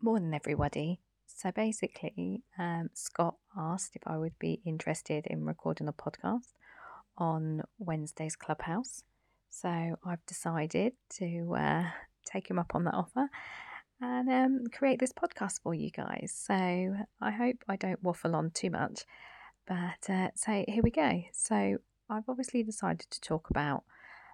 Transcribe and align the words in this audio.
Morning, 0.00 0.32
everybody. 0.32 1.00
So 1.26 1.50
basically, 1.50 2.44
um, 2.56 2.88
Scott 2.94 3.34
asked 3.56 3.96
if 3.96 4.02
I 4.06 4.16
would 4.16 4.38
be 4.38 4.60
interested 4.64 5.26
in 5.26 5.44
recording 5.44 5.88
a 5.88 5.92
podcast 5.92 6.52
on 7.16 7.62
Wednesday's 7.80 8.36
Clubhouse. 8.36 9.02
So 9.50 9.68
I've 9.68 10.24
decided 10.24 10.92
to 11.14 11.52
uh, 11.58 11.84
take 12.24 12.48
him 12.48 12.60
up 12.60 12.76
on 12.76 12.84
that 12.84 12.94
offer 12.94 13.28
and 14.00 14.28
um, 14.30 14.64
create 14.72 15.00
this 15.00 15.12
podcast 15.12 15.62
for 15.64 15.74
you 15.74 15.90
guys. 15.90 16.32
So 16.32 16.54
I 16.54 17.32
hope 17.32 17.64
I 17.68 17.74
don't 17.74 18.00
waffle 18.00 18.36
on 18.36 18.52
too 18.52 18.70
much, 18.70 19.04
but 19.66 20.08
uh, 20.08 20.28
so 20.36 20.64
here 20.68 20.82
we 20.84 20.92
go. 20.92 21.24
So 21.32 21.78
I've 22.08 22.28
obviously 22.28 22.62
decided 22.62 23.10
to 23.10 23.20
talk 23.20 23.50
about 23.50 23.82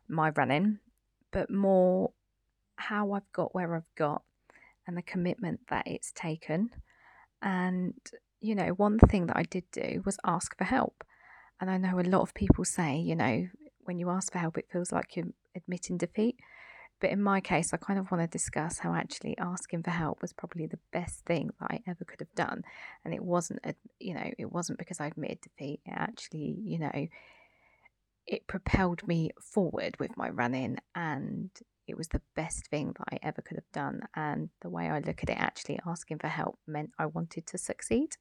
my 0.09 0.29
running, 0.29 0.81
but 1.31 1.51
more 1.51 2.12
how 2.77 3.12
I've 3.12 3.33
got 3.33 3.55
where 3.55 3.75
I've 3.75 3.95
got 3.96 4.25
and 4.86 4.96
the 4.96 5.02
commitment 5.02 5.61
that 5.68 5.86
it's 5.86 6.12
taken. 6.12 6.70
And, 7.43 7.94
you 8.40 8.54
know, 8.54 8.68
one 8.68 8.98
thing 8.98 9.26
that 9.26 9.36
I 9.36 9.43
did 9.43 9.64
do 9.72 10.02
was 10.04 10.18
ask 10.24 10.57
for 10.57 10.64
help. 10.64 11.04
And 11.60 11.70
I 11.70 11.76
know 11.76 11.98
a 11.98 12.02
lot 12.02 12.22
of 12.22 12.34
people 12.34 12.64
say, 12.64 12.96
you 12.96 13.16
know, 13.16 13.46
when 13.84 13.98
you 13.98 14.10
ask 14.10 14.32
for 14.32 14.38
help, 14.38 14.58
it 14.58 14.68
feels 14.70 14.93
like 14.93 15.16
you're 15.16 15.26
admitting 15.54 15.98
defeat. 15.98 16.36
But 17.00 17.10
in 17.10 17.22
my 17.22 17.40
case, 17.40 17.72
I 17.72 17.76
kind 17.76 17.98
of 17.98 18.10
want 18.10 18.22
to 18.22 18.29
discuss 18.29 18.79
how 18.79 18.94
actually 18.94 19.36
asking 19.38 19.82
for 19.82 19.90
help 19.90 20.22
was 20.22 20.32
probably 20.32 20.66
the 20.66 20.79
best 20.93 21.24
thing 21.26 21.50
that 21.60 21.71
I 21.71 21.80
ever 21.86 22.04
could 22.04 22.21
have 22.21 22.35
done. 22.35 22.62
And 23.04 23.12
it 23.12 23.22
wasn't, 23.22 23.60
a, 23.64 23.74
you 23.98 24.14
know, 24.14 24.30
it 24.38 24.50
wasn't 24.50 24.79
because 24.79 25.00
I 25.00 25.08
admitted 25.08 25.40
defeat. 25.43 25.80
It 25.85 25.93
actually, 25.94 26.57
you 26.64 26.79
know, 26.79 27.07
it 28.26 28.46
propelled 28.46 29.07
me 29.07 29.32
forward 29.38 29.96
with 29.98 30.16
my 30.16 30.30
running 30.30 30.79
and 30.94 31.50
it 31.86 31.96
was 31.96 32.08
the 32.08 32.22
best 32.34 32.69
thing 32.69 32.94
that 32.98 33.06
I 33.12 33.27
ever 33.27 33.42
could 33.42 33.56
have 33.56 33.72
done. 33.72 34.02
And 34.14 34.50
the 34.61 34.70
way 34.70 34.88
I 34.88 35.00
look 35.00 35.22
at 35.22 35.30
it, 35.30 35.38
actually 35.38 35.78
asking 35.86 36.19
for 36.19 36.28
help 36.28 36.58
meant 36.66 36.91
I 36.98 37.06
wanted 37.06 37.46
to 37.48 37.58
succeed. 37.58 38.16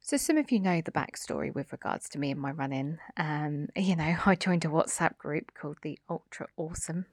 So, 0.00 0.16
some 0.16 0.36
of 0.36 0.50
you 0.50 0.58
know 0.58 0.80
the 0.80 0.90
backstory 0.90 1.54
with 1.54 1.70
regards 1.70 2.08
to 2.10 2.18
me 2.18 2.32
and 2.32 2.40
my 2.40 2.50
running. 2.50 2.98
Um, 3.16 3.68
you 3.76 3.94
know, 3.94 4.16
I 4.26 4.34
joined 4.34 4.64
a 4.64 4.68
WhatsApp 4.68 5.16
group 5.16 5.54
called 5.54 5.78
the 5.82 5.98
Ultra 6.10 6.48
Awesome 6.56 7.06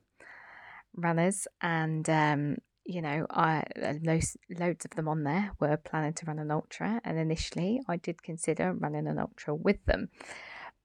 Runners, 0.96 1.48
and 1.62 2.10
um, 2.10 2.58
you 2.86 3.04
know, 3.04 3.28
I 3.30 3.64
loads, 4.02 4.36
loads 4.50 4.86
of 4.86 4.92
them 4.92 5.08
on 5.08 5.24
there 5.24 5.52
were 5.60 5.78
planning 5.78 6.14
to 6.14 6.26
run 6.26 6.40
an 6.40 6.50
ultra, 6.50 7.00
and 7.06 7.20
initially 7.20 7.80
I 7.88 7.98
did 7.98 8.24
consider 8.24 8.74
running 8.74 9.06
an 9.06 9.20
ultra 9.20 9.54
with 9.54 9.86
them. 9.86 10.10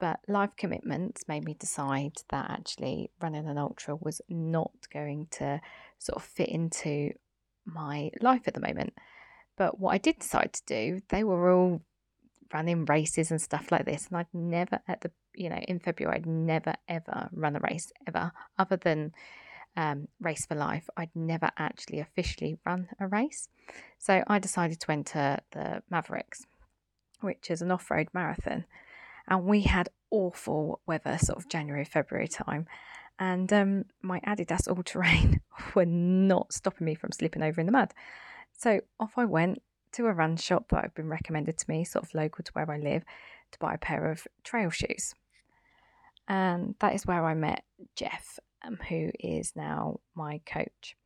But 0.00 0.20
life 0.28 0.50
commitments 0.56 1.28
made 1.28 1.44
me 1.44 1.54
decide 1.54 2.16
that 2.30 2.50
actually 2.50 3.10
running 3.20 3.46
an 3.46 3.58
ultra 3.58 3.96
was 3.96 4.20
not 4.28 4.72
going 4.92 5.28
to 5.32 5.60
sort 5.98 6.16
of 6.16 6.24
fit 6.24 6.48
into 6.48 7.12
my 7.64 8.10
life 8.20 8.42
at 8.46 8.54
the 8.54 8.60
moment. 8.60 8.94
But 9.56 9.78
what 9.78 9.94
I 9.94 9.98
did 9.98 10.18
decide 10.18 10.52
to 10.52 10.62
do, 10.66 11.00
they 11.08 11.22
were 11.22 11.50
all 11.52 11.80
running 12.52 12.84
races 12.84 13.30
and 13.30 13.40
stuff 13.40 13.70
like 13.70 13.84
this. 13.84 14.08
And 14.08 14.16
I'd 14.16 14.34
never, 14.34 14.80
at 14.88 15.00
the, 15.00 15.12
you 15.34 15.48
know, 15.48 15.60
in 15.68 15.78
February, 15.78 16.16
I'd 16.16 16.26
never, 16.26 16.74
ever 16.88 17.28
run 17.32 17.56
a 17.56 17.60
race 17.60 17.92
ever, 18.06 18.32
other 18.58 18.76
than 18.76 19.12
um, 19.76 20.08
Race 20.20 20.44
for 20.46 20.54
Life. 20.56 20.88
I'd 20.96 21.14
never 21.14 21.50
actually 21.56 22.00
officially 22.00 22.58
run 22.66 22.88
a 22.98 23.06
race. 23.06 23.48
So 23.98 24.22
I 24.26 24.38
decided 24.38 24.80
to 24.80 24.92
enter 24.92 25.38
the 25.52 25.82
Mavericks, 25.88 26.46
which 27.20 27.50
is 27.50 27.62
an 27.62 27.70
off 27.70 27.90
road 27.90 28.08
marathon 28.12 28.64
and 29.28 29.44
we 29.44 29.62
had 29.62 29.88
awful 30.10 30.80
weather, 30.86 31.18
sort 31.18 31.38
of 31.38 31.48
January, 31.48 31.84
February 31.84 32.28
time. 32.28 32.66
And 33.18 33.52
um, 33.52 33.84
my 34.02 34.20
Adidas 34.20 34.68
All 34.68 34.82
Terrain 34.82 35.40
were 35.74 35.86
not 35.86 36.52
stopping 36.52 36.84
me 36.84 36.94
from 36.94 37.12
slipping 37.12 37.42
over 37.42 37.60
in 37.60 37.66
the 37.66 37.72
mud. 37.72 37.92
So 38.56 38.80
off 39.00 39.12
I 39.16 39.24
went 39.24 39.62
to 39.92 40.06
a 40.06 40.12
run 40.12 40.36
shop 40.36 40.68
that 40.70 40.82
had 40.82 40.94
been 40.94 41.08
recommended 41.08 41.58
to 41.58 41.64
me, 41.68 41.84
sort 41.84 42.04
of 42.04 42.14
local 42.14 42.44
to 42.44 42.52
where 42.52 42.70
I 42.70 42.78
live, 42.78 43.04
to 43.52 43.58
buy 43.58 43.74
a 43.74 43.78
pair 43.78 44.10
of 44.10 44.26
trail 44.42 44.70
shoes. 44.70 45.14
And 46.26 46.74
that 46.80 46.94
is 46.94 47.06
where 47.06 47.24
I 47.24 47.34
met 47.34 47.64
Jeff, 47.96 48.38
um, 48.66 48.78
who 48.88 49.10
is 49.20 49.52
now 49.54 50.00
my 50.14 50.40
coach. 50.46 50.96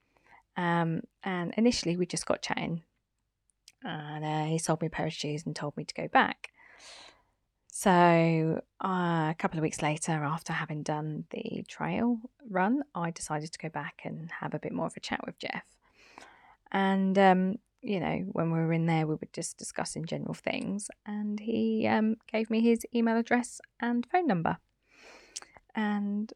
Um, 0.56 1.02
and 1.22 1.52
initially, 1.56 1.96
we 1.96 2.06
just 2.06 2.26
got 2.26 2.42
chatting, 2.42 2.82
and 3.84 4.24
uh, 4.24 4.44
he 4.44 4.58
sold 4.58 4.80
me 4.80 4.88
a 4.88 4.90
pair 4.90 5.06
of 5.06 5.12
shoes 5.12 5.44
and 5.46 5.54
told 5.54 5.76
me 5.76 5.84
to 5.84 5.94
go 5.94 6.08
back. 6.08 6.50
So, 7.80 8.60
uh, 8.84 9.30
a 9.30 9.36
couple 9.38 9.56
of 9.56 9.62
weeks 9.62 9.82
later, 9.82 10.10
after 10.10 10.52
having 10.52 10.82
done 10.82 11.26
the 11.30 11.64
trail 11.68 12.18
run, 12.50 12.82
I 12.92 13.12
decided 13.12 13.52
to 13.52 13.58
go 13.60 13.68
back 13.68 14.00
and 14.02 14.32
have 14.40 14.52
a 14.52 14.58
bit 14.58 14.72
more 14.72 14.86
of 14.86 14.96
a 14.96 15.00
chat 15.00 15.20
with 15.24 15.38
Jeff. 15.38 15.62
And, 16.72 17.16
um, 17.16 17.54
you 17.80 18.00
know, 18.00 18.24
when 18.32 18.50
we 18.50 18.58
were 18.58 18.72
in 18.72 18.86
there, 18.86 19.06
we 19.06 19.14
were 19.14 19.28
just 19.32 19.58
discussing 19.58 20.06
general 20.06 20.34
things, 20.34 20.90
and 21.06 21.38
he 21.38 21.86
um, 21.86 22.16
gave 22.26 22.50
me 22.50 22.62
his 22.62 22.84
email 22.92 23.16
address 23.16 23.60
and 23.78 24.04
phone 24.10 24.26
number. 24.26 24.58
And 25.72 26.32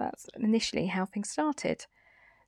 that's 0.00 0.26
initially 0.34 0.86
how 0.86 1.04
things 1.04 1.30
started. 1.30 1.86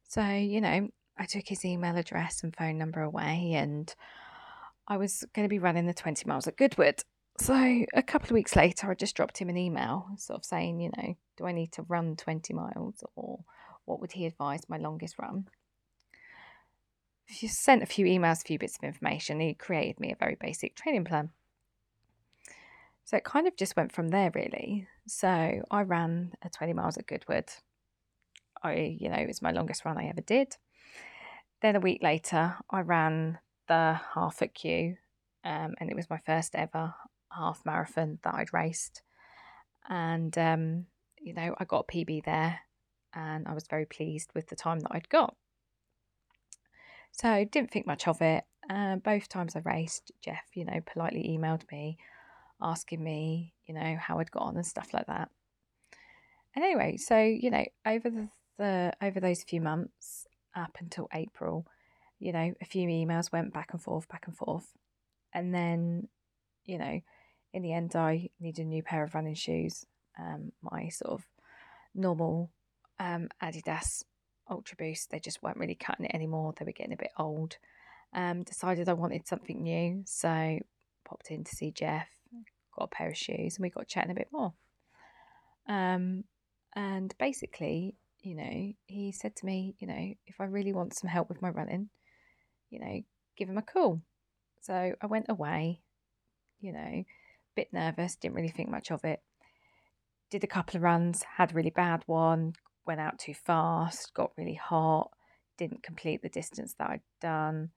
So, 0.09 0.27
you 0.27 0.61
know, 0.61 0.89
I 1.17 1.27
took 1.27 1.47
his 1.47 1.65
email 1.65 1.97
address 1.97 2.43
and 2.43 2.53
phone 2.53 2.79
number 2.79 3.01
away, 3.01 3.53
and 3.55 3.95
I 4.89 4.97
was 4.97 5.25
going 5.35 5.45
to 5.45 5.49
be 5.49 5.61
running 5.61 5.87
the 5.87 5.95
20 5.95 6.27
miles 6.27 6.49
at 6.49 6.57
Goodwood. 6.57 7.05
So 7.39 7.85
a 7.93 8.03
couple 8.03 8.29
of 8.29 8.33
weeks 8.33 8.55
later, 8.55 8.91
I 8.91 8.95
just 8.95 9.17
dropped 9.17 9.39
him 9.39 9.49
an 9.49 9.57
email, 9.57 10.09
sort 10.17 10.39
of 10.39 10.45
saying, 10.45 10.81
you 10.81 10.91
know, 10.97 11.17
do 11.37 11.47
I 11.47 11.53
need 11.53 11.73
to 11.73 11.83
run 11.83 12.15
20 12.17 12.55
miles 12.55 13.03
or 13.17 13.41
what 13.87 14.01
would 14.01 14.13
he 14.13 14.27
advise 14.27 14.69
my 14.69 14.79
longest 14.79 15.19
run? 15.19 15.49
He 17.27 17.49
sent 17.49 17.83
a 17.83 17.87
few 17.87 18.07
emails, 18.07 18.43
a 18.43 18.47
few 18.47 18.59
bits 18.59 18.77
of 18.77 18.85
information. 18.85 19.41
He 19.41 19.55
created 19.55 19.99
me 19.99 20.13
a 20.13 20.17
very 20.17 20.37
basic 20.41 20.77
training 20.77 21.05
plan. 21.05 21.31
So 23.05 23.17
it 23.17 23.25
kind 23.25 23.49
of 23.49 23.57
just 23.57 23.77
went 23.77 23.93
from 23.93 24.09
there, 24.09 24.31
really. 24.35 24.87
So 25.07 25.63
I 25.71 25.83
ran 25.83 26.33
a 26.43 26.49
20 26.49 26.73
miles 26.73 26.97
at 26.97 27.07
Goodwood. 27.07 27.51
I, 28.63 28.97
you 28.99 29.09
know, 29.09 29.17
it 29.17 29.27
was 29.27 29.43
my 29.43 29.51
longest 29.51 29.85
run 29.85 29.99
I 29.99 30.09
ever 30.09 30.21
did. 30.21 30.57
Then 31.61 31.77
a 31.77 31.81
week 31.81 32.03
later, 32.03 32.57
I 32.71 32.81
ran 32.81 33.39
the 33.67 34.01
half 34.15 34.41
at 34.41 34.55
Kew, 34.55 34.97
um, 35.45 35.75
and 35.79 35.91
it 35.91 35.97
was 35.97 36.09
my 36.09 36.19
first 36.25 36.55
ever 36.55 36.95
half 37.37 37.63
marathon 37.65 38.19
that 38.23 38.35
I'd 38.35 38.53
raced. 38.53 39.03
And, 39.89 40.37
um, 40.39 40.87
you 41.21 41.35
know, 41.35 41.55
I 41.59 41.65
got 41.65 41.89
PB 41.89 42.25
there 42.25 42.61
and 43.15 43.47
I 43.47 43.55
was 43.55 43.67
very 43.69 43.87
pleased 43.87 44.31
with 44.35 44.49
the 44.49 44.57
time 44.57 44.81
that 44.81 44.93
I'd 44.93 45.09
got. 45.09 45.37
So 47.13 47.45
didn't 47.45 47.71
think 47.71 47.87
much 47.87 48.09
of 48.09 48.21
it. 48.21 48.45
Uh, 48.69 48.97
both 48.97 49.29
times 49.29 49.55
I 49.55 49.61
raced, 49.61 50.11
Jeff, 50.21 50.45
you 50.55 50.65
know, 50.65 50.81
politely 50.87 51.37
emailed 51.39 51.71
me 51.71 51.99
asking 52.61 53.03
me, 53.03 53.53
you 53.67 53.75
know, 53.75 53.97
how 54.01 54.19
I'd 54.19 54.31
got 54.31 54.43
on 54.43 54.57
and 54.57 54.67
stuff 54.67 54.93
like 54.93 55.07
that. 55.07 55.29
And 56.55 56.65
anyway, 56.65 56.97
so, 56.97 57.19
you 57.19 57.51
know, 57.51 57.65
over 57.85 58.11
the, 58.11 58.29
the 58.59 58.93
over 59.03 59.21
those 59.21 59.43
few 59.43 59.61
months 59.61 60.27
up 60.55 60.77
until 60.81 61.09
April, 61.13 61.67
you 62.19 62.33
know, 62.33 62.55
a 62.61 62.65
few 62.65 62.89
emails 62.89 63.33
went 63.33 63.53
back 63.53 63.73
and 63.73 63.83
forth, 63.83 64.09
back 64.09 64.27
and 64.27 64.37
forth. 64.37 64.69
And 65.33 65.55
then, 65.55 66.09
you 66.65 66.79
know, 66.79 67.01
in 67.55 67.63
the 67.63 67.73
end, 67.73 67.95
I 67.95 68.29
needed 68.41 68.67
a 68.67 68.69
new 68.69 68.83
pair 68.83 69.05
of 69.05 69.15
running 69.15 69.35
shoes. 69.35 69.87
Um, 70.19 70.53
my 70.61 70.89
sort 70.89 71.13
of 71.13 71.25
normal 71.95 72.51
um, 72.99 73.29
Adidas 73.41 74.03
Ultra 74.51 74.77
Boost, 74.77 75.11
they 75.11 75.21
just 75.21 75.43
weren't 75.43 75.57
really 75.57 75.77
cutting 75.77 76.07
it 76.07 76.15
anymore. 76.15 76.53
They 76.59 76.65
were 76.65 76.73
getting 76.73 76.93
a 76.93 76.99
bit 76.99 77.13
old. 77.17 77.57
Um, 78.13 78.43
decided 78.43 78.89
I 78.89 78.95
wanted 78.95 79.27
something 79.27 79.63
new, 79.63 80.03
so 80.05 80.59
popped 81.05 81.31
in 81.31 81.45
to 81.45 81.55
see 81.55 81.71
Jeff, 81.71 82.09
got 82.77 82.85
a 82.85 82.89
pair 82.89 83.11
of 83.11 83.17
shoes, 83.17 83.57
and 83.57 83.63
we 83.63 83.71
got 83.71 83.87
chatting 83.87 84.11
a 84.11 84.15
bit 84.15 84.29
more. 84.33 84.53
Um, 85.69 86.25
and 86.75 87.15
basically, 87.19 87.95
you 88.21 88.35
know, 88.35 88.73
he 88.87 89.13
said 89.13 89.37
to 89.37 89.47
me, 89.47 89.77
you 89.79 89.87
know, 89.87 90.15
if 90.27 90.41
I 90.41 90.45
really 90.45 90.73
want 90.73 90.95
some 90.95 91.09
help 91.09 91.29
with 91.29 91.41
my 91.41 91.51
running, 91.51 91.89
you 92.71 92.81
know, 92.81 93.01
give 93.37 93.49
him 93.49 93.59
a 93.59 93.63
call. 93.63 94.01
So 94.61 94.95
I 95.01 95.07
went 95.07 95.27
away, 95.29 95.81
you 96.61 96.73
know, 96.73 97.05
bit 97.55 97.73
nervous, 97.73 98.17
didn't 98.17 98.35
really 98.35 98.49
think 98.49 98.69
much 98.69 98.91
of 98.91 99.05
it. 99.05 99.21
Did 100.31 100.45
a 100.45 100.49
couple 100.49 100.77
of 100.77 100.83
runs, 100.83 101.23
had 101.37 101.53
a 101.53 101.55
really 101.55 101.71
bad 101.71 102.03
one, 102.07 102.55
went 102.87 103.01
out 103.01 103.19
too 103.19 103.35
fast, 103.35 104.13
got 104.15 104.33
really 104.37 104.55
hot, 104.55 105.11
didn't 105.59 105.83
complete 105.83 106.23
the 106.23 106.29
distance 106.29 106.75
that 106.79 106.91
I'd 106.91 107.01
done, 107.21 107.71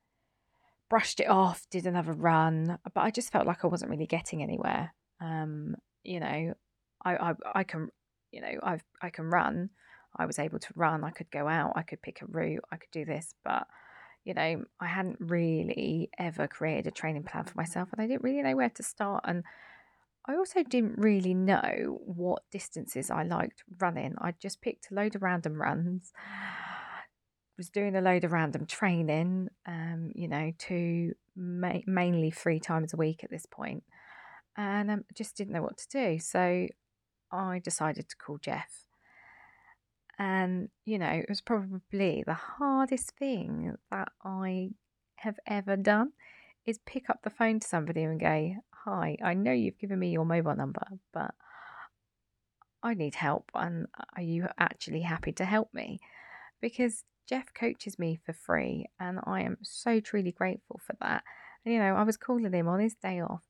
brushed 0.90 1.20
it 1.20 1.30
off, 1.30 1.68
did 1.70 1.86
another 1.86 2.14
run, 2.14 2.80
but 2.94 3.02
I 3.02 3.12
just 3.12 3.32
felt 3.32 3.48
like 3.48 3.64
I 3.64 3.68
wasn't 3.68 3.92
really 3.92 4.08
getting 4.08 4.42
anywhere. 4.42 4.94
Um, 5.20 5.76
you 6.04 6.20
know, 6.20 6.54
I, 7.04 7.16
I 7.16 7.34
I 7.56 7.64
can, 7.64 7.90
you 8.32 8.42
know, 8.42 8.60
I've 8.64 8.84
I 9.02 9.10
can 9.10 9.26
run. 9.26 9.70
I 10.16 10.26
was 10.26 10.40
able 10.40 10.60
to 10.60 10.74
run. 10.76 11.04
I 11.04 11.12
could 11.12 11.30
go 11.30 11.48
out. 11.48 11.74
I 11.76 11.84
could 11.84 12.02
pick 12.02 12.22
a 12.22 12.26
route. 12.26 12.64
I 12.72 12.78
could 12.78 12.92
do 12.92 13.06
this, 13.06 13.34
but 13.44 13.68
you 14.28 14.34
know, 14.34 14.66
I 14.82 14.88
hadn't 14.88 15.16
really 15.22 16.10
ever 16.20 16.50
created 16.50 16.86
a 16.86 16.92
training 16.92 17.24
plan 17.24 17.46
for 17.46 17.54
myself, 17.56 17.88
and 17.94 18.02
I 18.02 18.08
didn't 18.08 18.24
really 18.24 18.42
know 18.42 18.58
where 18.58 18.70
to 18.72 18.84
start. 18.84 19.24
And 19.26 19.46
I 20.28 20.36
also 20.36 20.64
didn't 20.64 20.98
really 20.98 21.34
know 21.34 22.02
what 22.06 22.44
distances 22.52 23.10
I 23.10 23.24
liked 23.24 23.64
running. 23.80 24.16
I 24.18 24.34
just 24.42 24.62
picked 24.62 24.92
a 24.92 24.96
load 24.96 25.16
of 25.16 25.22
random 25.22 25.54
runs. 25.54 26.12
was 27.58 27.70
doing 27.70 27.96
a 27.96 28.02
load 28.02 28.26
of 28.26 28.34
random 28.34 28.66
training, 28.66 29.48
um, 29.66 30.12
you 30.14 30.28
know, 30.28 30.52
to 30.58 31.14
ma- 31.38 31.80
mainly 31.88 32.30
three 32.30 32.60
times 32.60 32.94
a 32.94 32.98
week 32.98 33.24
at 33.24 33.32
this 33.32 33.46
point, 33.46 33.86
and 34.58 34.92
um, 34.92 35.06
just 35.16 35.38
didn't 35.38 35.54
know 35.54 35.64
what 35.64 35.78
to 35.78 35.88
do. 35.88 36.20
So 36.20 36.68
I 37.32 37.60
decided 37.60 38.10
to 38.10 38.18
call 38.18 38.40
Jeff. 38.40 38.87
And, 40.20 40.70
you 40.86 40.98
know, 40.98 41.10
it 41.10 41.28
was 41.30 41.42
probably 41.42 42.24
the 42.26 42.34
hardest 42.34 43.12
thing 43.18 43.76
that 43.92 44.10
I 44.24 44.70
have 45.18 45.40
ever 45.46 45.76
done 45.78 46.14
is 46.66 46.80
pick 46.86 47.10
up 47.10 47.22
the 47.24 47.30
phone 47.30 47.60
to 47.60 47.68
somebody 47.68 48.04
and 48.04 48.20
go, 48.20 48.56
Hi, 48.86 49.18
I 49.24 49.34
know 49.34 49.52
you've 49.52 49.80
given 49.80 50.00
me 50.00 50.10
your 50.10 50.26
mobile 50.26 50.56
number, 50.56 50.86
but 51.14 51.36
I 52.82 52.94
need 52.94 53.16
help. 53.16 53.52
And 53.54 53.88
are 54.16 54.22
you 54.22 54.48
actually 54.58 55.02
happy 55.02 55.32
to 55.34 55.46
help 55.46 55.74
me? 55.74 56.00
Because 56.62 57.04
Jeff 57.28 57.54
coaches 57.54 58.00
me 58.00 58.20
for 58.26 58.34
free, 58.34 58.86
and 59.00 59.20
I 59.26 59.42
am 59.42 59.58
so 59.62 60.00
truly 60.00 60.32
grateful 60.32 60.80
for 60.84 60.96
that. 61.02 61.24
And, 61.66 61.74
you 61.74 61.80
know, 61.80 61.96
I 61.96 62.04
was 62.04 62.18
calling 62.18 62.54
him 62.54 62.68
on 62.68 62.80
his 62.80 62.96
day 62.96 63.20
off 63.20 63.44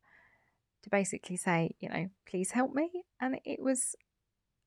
to 0.83 0.89
basically 0.89 1.37
say, 1.37 1.75
you 1.79 1.89
know, 1.89 2.09
please 2.27 2.51
help 2.51 2.73
me. 2.73 3.05
And 3.21 3.39
it 3.45 3.61
was 3.61 3.95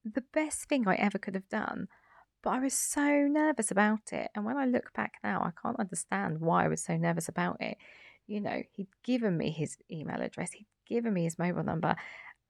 the 0.04 0.24
best 0.32 0.64
thing 0.64 0.86
I 0.86 0.94
ever 0.96 1.18
could 1.18 1.34
have 1.34 1.48
done. 1.48 1.88
But 2.42 2.50
I 2.50 2.60
was 2.60 2.74
so 2.74 3.26
nervous 3.28 3.70
about 3.70 4.12
it. 4.12 4.30
And 4.34 4.44
when 4.44 4.56
I 4.56 4.64
look 4.64 4.92
back 4.94 5.14
now, 5.22 5.42
I 5.42 5.52
can't 5.60 5.78
understand 5.78 6.40
why 6.40 6.64
I 6.64 6.68
was 6.68 6.82
so 6.82 6.96
nervous 6.96 7.28
about 7.28 7.58
it. 7.60 7.76
You 8.26 8.40
know, 8.40 8.62
he'd 8.72 8.88
given 9.04 9.36
me 9.36 9.50
his 9.50 9.76
email 9.90 10.20
address, 10.22 10.52
he'd 10.52 10.66
given 10.88 11.12
me 11.12 11.24
his 11.24 11.38
mobile 11.38 11.64
number. 11.64 11.96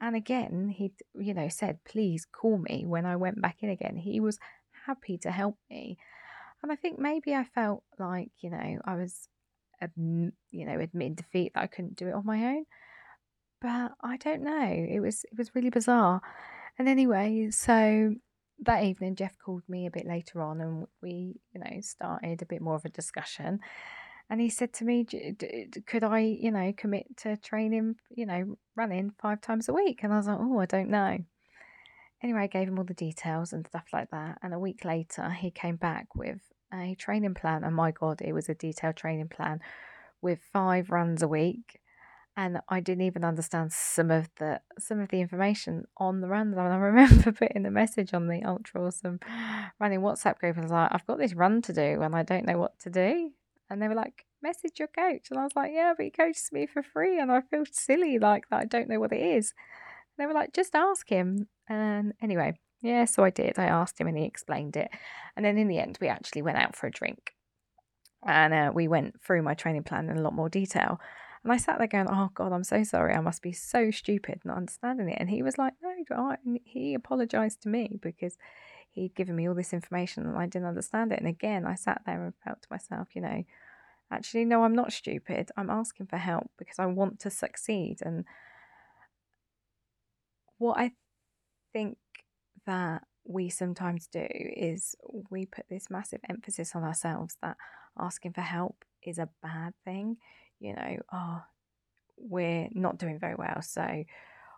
And 0.01 0.17
again, 0.17 0.69
he'd, 0.69 0.95
you 1.19 1.35
know, 1.35 1.49
said, 1.49 1.85
please 1.85 2.25
call 2.25 2.59
me 2.59 2.85
when 2.87 3.05
I 3.05 3.17
went 3.17 3.43
back 3.43 3.57
in 3.61 3.69
again. 3.69 3.97
He 3.97 4.21
was 4.21 4.39
happy 4.87 5.19
to 5.19 5.31
help 5.31 5.57
me. 5.69 5.99
And 6.63 6.71
I 6.71 6.77
think 6.77 6.99
maybe 6.99 7.35
I 7.35 7.45
felt 7.45 7.83
like, 7.99 8.31
you 8.41 8.51
know, 8.51 8.79
I 8.85 8.95
was, 8.95 9.29
you 9.97 10.33
know, 10.53 10.79
admitting 10.79 11.15
defeat 11.15 11.53
that 11.55 11.63
I 11.63 11.67
couldn't 11.67 11.97
do 11.97 12.09
it 12.09 12.15
on 12.15 12.25
my 12.25 12.45
own. 12.45 12.65
But 13.61 13.93
I 14.01 14.17
don't 14.17 14.43
know. 14.43 14.87
It 14.89 15.01
was 15.01 15.25
it 15.25 15.37
was 15.37 15.55
really 15.55 15.71
bizarre. 15.71 16.23
And 16.81 16.89
anyway, 16.89 17.49
so 17.51 18.15
that 18.61 18.85
evening 18.85 19.15
Jeff 19.15 19.37
called 19.37 19.65
me 19.69 19.85
a 19.85 19.91
bit 19.91 20.07
later 20.07 20.41
on 20.41 20.63
and 20.63 20.87
we, 21.03 21.35
you 21.53 21.61
know, 21.61 21.81
started 21.83 22.41
a 22.41 22.47
bit 22.47 22.63
more 22.63 22.75
of 22.75 22.87
a 22.87 22.89
discussion. 22.89 23.61
And 24.31 24.41
he 24.41 24.49
said 24.49 24.73
to 24.73 24.87
me, 24.87 25.05
could 25.05 26.05
I, 26.05 26.21
you 26.21 26.51
know, 26.51 26.73
commit 26.75 27.19
to 27.19 27.37
training, 27.37 27.97
you 28.09 28.25
know, 28.25 28.57
running 28.77 29.13
five 29.21 29.43
times 29.43 29.69
a 29.69 29.75
week? 29.75 30.01
And 30.03 30.11
I 30.11 30.17
was 30.17 30.27
like, 30.27 30.39
oh, 30.41 30.59
I 30.59 30.65
don't 30.65 30.89
know. 30.89 31.19
Anyway, 32.23 32.41
I 32.41 32.47
gave 32.47 32.69
him 32.69 32.79
all 32.79 32.85
the 32.87 32.95
details 32.95 33.53
and 33.53 33.67
stuff 33.67 33.89
like 33.93 34.11
that. 34.13 34.39
And 34.43 34.55
a 34.55 34.59
week 34.59 34.83
later, 34.83 35.29
he 35.29 35.51
came 35.51 35.77
back 35.77 36.15
with 36.15 36.41
a 36.73 36.95
training 36.95 37.35
plan. 37.35 37.63
And 37.63 37.77
my 37.77 37.91
God, 37.91 38.23
it 38.23 38.33
was 38.33 38.49
a 38.49 38.55
detailed 38.55 38.97
training 38.97 39.29
plan 39.29 39.61
with 40.23 40.39
five 40.51 40.89
runs 40.89 41.23
a 41.23 41.29
week. 41.29 41.80
And 42.41 42.63
I 42.71 42.81
didn't 42.81 43.05
even 43.05 43.23
understand 43.23 43.71
some 43.71 44.11
of 44.11 44.31
the 44.39 44.63
some 44.79 44.99
of 44.99 45.11
the 45.11 45.21
information 45.21 45.85
on 45.99 46.23
the 46.23 46.29
run. 46.29 46.55
And 46.55 46.61
I 46.61 46.77
remember 46.77 47.33
putting 47.39 47.65
the 47.65 47.71
message 47.71 48.15
on 48.15 48.29
the 48.29 48.43
ultra 48.45 48.87
awesome 48.87 49.21
running 49.79 50.01
WhatsApp 50.01 50.39
group. 50.39 50.57
And 50.57 50.65
I 50.65 50.67
was 50.67 50.73
like, 50.73 50.89
I've 50.91 51.07
got 51.07 51.19
this 51.19 51.35
run 51.35 51.61
to 51.61 51.75
do 51.75 52.01
and 52.01 52.17
I 52.17 52.23
don't 52.23 52.47
know 52.47 52.57
what 52.57 52.79
to 52.81 52.89
do. 52.89 53.33
And 53.69 53.83
they 53.83 53.89
were 53.89 53.95
like, 53.95 54.25
message 54.43 54.79
your 54.79 54.89
coach. 54.89 55.27
And 55.31 55.39
I 55.39 55.43
was 55.43 55.55
like, 55.55 55.73
yeah, 55.75 55.93
but 55.95 56.03
he 56.03 56.11
coaches 56.11 56.49
me 56.51 56.65
for 56.65 56.83
free. 56.83 57.21
And 57.21 57.31
I 57.31 57.43
feel 57.43 57.65
silly 57.71 58.19
like 58.19 58.49
that. 58.49 58.61
I 58.61 58.65
don't 58.65 58.89
know 58.89 59.01
what 59.01 59.13
it 59.13 59.21
is. 59.21 59.53
And 60.17 60.23
they 60.23 60.27
were 60.27 60.33
like, 60.33 60.55
just 60.55 60.75
ask 60.75 61.07
him. 61.11 61.47
And 61.69 62.15
anyway, 62.23 62.59
yeah, 62.81 63.05
so 63.05 63.23
I 63.23 63.29
did. 63.29 63.59
I 63.59 63.67
asked 63.67 64.01
him 64.01 64.07
and 64.07 64.17
he 64.17 64.25
explained 64.25 64.79
it. 64.79 64.91
And 65.37 65.45
then 65.45 65.59
in 65.59 65.69
the 65.69 65.79
end, 65.79 65.99
we 66.01 66.09
actually 66.09 66.41
went 66.41 66.57
out 66.57 66.75
for 66.75 66.87
a 66.87 66.91
drink. 66.91 67.35
And 68.27 68.55
uh, 68.55 68.73
we 68.75 68.89
went 68.89 69.21
through 69.23 69.43
my 69.43 69.53
training 69.53 69.83
plan 69.83 70.09
in 70.09 70.17
a 70.17 70.23
lot 70.23 70.33
more 70.33 70.49
detail. 70.49 71.01
And 71.43 71.53
I 71.53 71.57
sat 71.57 71.79
there 71.79 71.87
going, 71.87 72.09
oh 72.11 72.31
God, 72.35 72.53
I'm 72.53 72.65
so 72.65 72.83
sorry. 72.85 73.15
I 73.15 73.21
must 73.21 73.43
be 73.43 73.53
so 73.53 73.91
stupid 73.91 74.41
not 74.45 74.59
understanding 74.59 75.09
it. 75.09 75.17
And 75.19 75.31
he 75.31 75.43
was 75.43 75.57
like, 75.57 75.73
no, 75.83 76.37
he 76.65 76.95
apologized 76.95 77.63
to 77.63 77.69
me 77.69 77.99
because 78.01 78.37
he'd 78.91 79.15
given 79.15 79.37
me 79.37 79.49
all 79.49 79.55
this 79.55 79.73
information 79.73 80.27
and 80.27 80.37
I 80.37 80.47
didn't 80.47 80.69
understand 80.69 81.13
it. 81.13 81.19
And 81.19 81.29
again, 81.29 81.65
I 81.65 81.77
sat 81.77 82.03
there 82.05 82.23
and 82.23 82.35
felt 82.45 82.63
to 82.63 82.69
myself, 82.71 83.09
you 83.15 83.23
know, 83.23 83.45
actually, 84.11 84.45
no, 84.45 84.65
I'm 84.65 84.75
not 84.75 84.93
stupid. 84.93 85.51
I'm 85.57 85.71
asking 85.71 86.07
for 86.07 86.19
help 86.19 86.51
because 86.59 86.79
I 86.79 86.87
want 86.87 87.21
to 87.21 87.31
succeed. 87.31 88.01
And 88.03 88.25
what 90.59 90.79
I 90.79 90.93
think 91.73 91.97
that 92.67 93.05
we 93.25 93.49
sometimes 93.49 94.09
do 94.09 94.27
is 94.31 94.95
we 95.31 95.47
put 95.47 95.67
this 95.71 95.89
massive 95.89 96.21
emphasis 96.29 96.75
on 96.75 96.85
ourselves 96.85 97.37
that 97.43 97.57
asking 97.99 98.33
for 98.33 98.41
help 98.43 98.85
is 99.07 99.19
a 99.19 99.29
bad 99.43 99.75
thing. 99.85 100.17
You 100.59 100.75
know, 100.75 100.97
oh, 101.13 101.43
we're 102.17 102.69
not 102.73 102.99
doing 102.99 103.19
very 103.19 103.35
well, 103.35 103.63
so, 103.63 104.05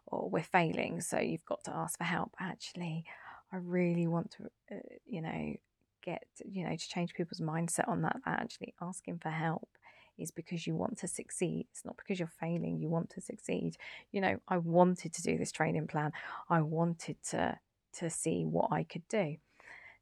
or 0.07 0.29
we're 0.29 0.43
failing, 0.43 1.01
so 1.01 1.19
you've 1.19 1.45
got 1.45 1.65
to 1.65 1.75
ask 1.75 1.99
for 1.99 2.05
help. 2.05 2.33
Actually, 2.41 3.05
I 3.53 3.57
really 3.57 4.07
want 4.07 4.33
to, 4.33 4.45
uh, 4.75 4.81
you 5.07 5.23
know, 5.23 5.55
get, 6.03 6.25
you 6.45 6.65
know, 6.65 6.75
to 6.75 6.89
change 6.89 7.15
people's 7.15 7.41
mindset 7.41 7.89
on 7.89 8.03
that, 8.03 8.17
that 8.25 8.41
actually 8.41 8.75
asking 8.81 9.19
for 9.19 9.31
help 9.31 9.69
is 10.19 10.31
because 10.31 10.67
you 10.67 10.75
want 10.75 10.99
to 10.99 11.09
succeed. 11.09 11.67
It's 11.71 11.85
not 11.85 11.97
because 11.97 12.19
you're 12.19 12.33
failing, 12.41 12.79
you 12.79 12.89
want 12.89 13.11
to 13.11 13.21
succeed. 13.21 13.77
You 14.11 14.21
know, 14.21 14.39
I 14.49 14.59
wanted 14.59 15.13
to 15.15 15.23
do 15.23 15.39
this 15.39 15.53
training 15.53 15.87
plan. 15.87 16.13
I 16.49 16.61
wanted 16.63 17.17
to 17.31 17.59
to 17.95 18.09
see 18.09 18.45
what 18.45 18.73
I 18.73 18.85
could 18.85 19.07
do. 19.09 19.37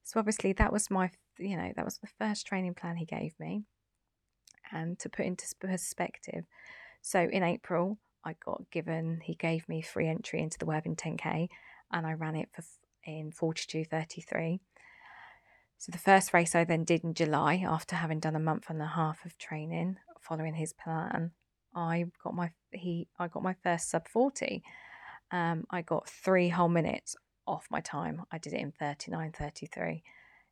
So 0.04 0.20
obviously 0.20 0.52
that 0.54 0.72
was 0.72 0.90
my 0.90 1.10
you 1.38 1.56
know, 1.56 1.72
that 1.74 1.84
was 1.84 1.98
the 1.98 2.08
first 2.18 2.46
training 2.46 2.74
plan 2.74 2.96
he 2.96 3.04
gave 3.04 3.38
me. 3.38 3.64
And 4.72 4.98
to 5.00 5.08
put 5.08 5.26
into 5.26 5.46
perspective, 5.60 6.44
so 7.02 7.28
in 7.32 7.42
April 7.42 7.98
I 8.24 8.34
got 8.44 8.70
given 8.70 9.20
he 9.24 9.34
gave 9.34 9.68
me 9.68 9.82
free 9.82 10.08
entry 10.08 10.40
into 10.40 10.58
the 10.58 10.66
Worthing 10.66 10.96
10K 10.96 11.48
and 11.90 12.06
I 12.06 12.12
ran 12.12 12.36
it 12.36 12.50
for 12.52 12.62
in 13.04 13.32
42.33 13.32 14.60
so 15.80 15.90
the 15.90 15.96
first 15.96 16.34
race 16.34 16.54
I 16.54 16.64
then 16.64 16.84
did 16.84 17.04
in 17.04 17.14
July, 17.14 17.64
after 17.66 17.96
having 17.96 18.20
done 18.20 18.36
a 18.36 18.38
month 18.38 18.68
and 18.68 18.82
a 18.82 18.86
half 18.86 19.24
of 19.24 19.38
training 19.38 19.96
following 20.20 20.52
his 20.52 20.74
plan, 20.74 21.30
I 21.74 22.04
got 22.22 22.34
my 22.34 22.50
he 22.70 23.08
I 23.18 23.28
got 23.28 23.42
my 23.42 23.54
first 23.62 23.88
sub 23.88 24.06
forty. 24.06 24.62
Um, 25.30 25.64
I 25.70 25.80
got 25.80 26.06
three 26.06 26.50
whole 26.50 26.68
minutes 26.68 27.16
off 27.46 27.66
my 27.70 27.80
time. 27.80 28.24
I 28.30 28.36
did 28.36 28.52
it 28.52 28.60
in 28.60 28.72
39, 28.72 29.32
33. 29.32 30.02